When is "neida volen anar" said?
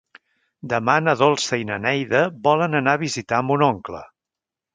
1.83-2.97